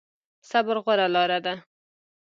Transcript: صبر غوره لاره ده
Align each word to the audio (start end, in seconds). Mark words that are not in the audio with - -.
صبر 0.49 0.75
غوره 0.85 1.07
لاره 1.13 1.39
ده 1.45 1.53